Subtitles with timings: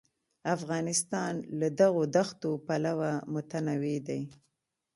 [0.55, 4.21] افغانستان له دغو دښتو پلوه متنوع دی.